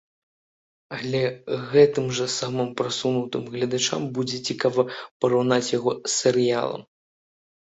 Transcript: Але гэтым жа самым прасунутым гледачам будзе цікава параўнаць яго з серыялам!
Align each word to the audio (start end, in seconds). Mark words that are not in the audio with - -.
Але 0.95 1.19
гэтым 1.73 2.05
жа 2.19 2.27
самым 2.37 2.69
прасунутым 2.81 3.43
гледачам 3.57 4.09
будзе 4.19 4.37
цікава 4.49 4.81
параўнаць 5.21 5.71
яго 5.77 5.91
з 5.99 6.11
серыялам! 6.21 6.81